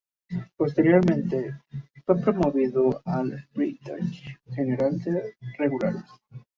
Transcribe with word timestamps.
Posteriormente 0.57 1.57
fue 2.03 2.17
promovido 2.19 3.03
a 3.05 3.21
brigadier 3.53 4.01
general 4.55 4.97
de 4.97 5.35
Regulares. 5.59 6.01